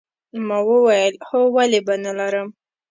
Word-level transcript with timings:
ما 0.47 0.57
وویل 0.69 1.15
هو 1.27 1.41
ولې 1.55 1.79
به 1.87 1.95
نه 2.03 2.11
لرم 2.19 2.47